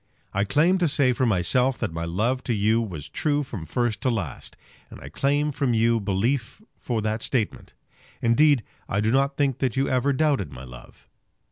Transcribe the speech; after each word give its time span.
I 0.33 0.45
claim 0.45 0.79
to 0.79 0.87
say 0.87 1.13
for 1.13 1.27
myself 1.27 1.77
that 1.77 1.93
my 1.93 2.05
love 2.05 2.43
to 2.45 2.55
you 2.55 2.81
was 2.81 3.07
true 3.07 3.43
from 3.43 3.67
first 3.67 4.01
to 4.01 4.09
last, 4.09 4.57
and 4.89 4.99
I 4.99 5.09
claim 5.09 5.51
from 5.51 5.75
you 5.75 5.99
belief 5.99 6.59
for 6.79 7.03
that 7.03 7.21
statement. 7.21 7.75
Indeed 8.19 8.63
I 8.89 8.99
do 8.99 9.11
not 9.11 9.37
think 9.37 9.59
that 9.59 9.75
you 9.77 9.87
ever 9.87 10.11
doubted 10.11 10.51
my 10.51 10.63
love. 10.63 11.07